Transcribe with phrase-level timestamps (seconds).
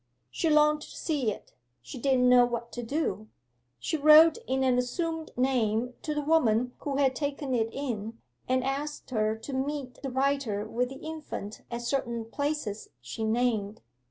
[0.31, 1.53] She longed to see it.
[1.83, 3.27] She didn't know what to do.
[3.77, 8.17] She wrote in an assumed name to the woman who had taken it in,
[8.47, 13.81] and asked her to meet the writer with the infant at certain places she named.